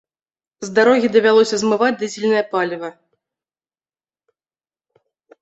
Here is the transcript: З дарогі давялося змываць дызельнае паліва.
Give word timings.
З 0.63 0.67
дарогі 0.77 1.11
давялося 1.17 1.55
змываць 1.63 1.91
дызельнае 1.99 2.41
паліва. 2.55 2.91